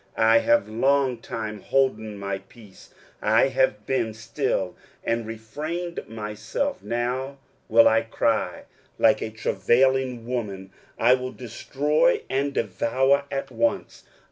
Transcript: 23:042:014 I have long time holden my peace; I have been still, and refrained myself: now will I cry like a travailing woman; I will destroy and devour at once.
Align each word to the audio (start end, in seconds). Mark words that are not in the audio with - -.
23:042:014 0.17 0.23
I 0.25 0.37
have 0.39 0.67
long 0.67 1.17
time 1.19 1.61
holden 1.61 2.17
my 2.17 2.39
peace; 2.39 2.91
I 3.21 3.49
have 3.49 3.85
been 3.85 4.15
still, 4.15 4.75
and 5.03 5.27
refrained 5.27 5.99
myself: 6.07 6.81
now 6.81 7.37
will 7.69 7.87
I 7.87 8.01
cry 8.01 8.63
like 8.97 9.21
a 9.21 9.29
travailing 9.29 10.25
woman; 10.25 10.71
I 10.97 11.13
will 11.13 11.31
destroy 11.33 12.23
and 12.31 12.51
devour 12.51 13.25
at 13.29 13.51
once. 13.51 14.03